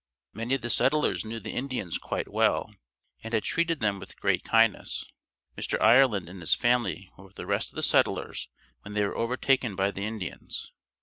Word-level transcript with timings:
Many 0.33 0.55
of 0.55 0.61
the 0.61 0.71
settlers 0.71 1.23
knew 1.23 1.39
the 1.39 1.51
Indians 1.53 1.99
quite 1.99 2.27
well 2.27 2.73
and 3.23 3.35
had 3.35 3.43
treated 3.43 3.81
them 3.81 3.99
with 3.99 4.19
great 4.19 4.43
kindness. 4.43 5.05
Mr. 5.55 5.79
Ireland 5.79 6.27
and 6.27 6.41
his 6.41 6.55
family 6.55 7.11
were 7.19 7.25
with 7.25 7.35
the 7.35 7.45
rest 7.45 7.71
of 7.71 7.75
the 7.75 7.83
settlers 7.83 8.49
when 8.81 8.95
they 8.95 9.05
were 9.05 9.15
overtaken 9.15 9.75
by 9.75 9.91
the 9.91 10.05
Indians. 10.07 10.71